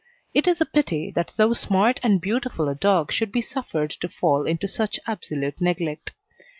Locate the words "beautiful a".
2.19-2.73